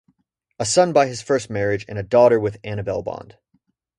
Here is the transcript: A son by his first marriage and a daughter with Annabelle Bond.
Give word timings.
A 0.57 0.65
son 0.65 0.93
by 0.93 1.05
his 1.05 1.21
first 1.21 1.51
marriage 1.51 1.85
and 1.87 1.99
a 1.99 2.01
daughter 2.01 2.39
with 2.39 2.57
Annabelle 2.63 3.03
Bond. 3.03 3.37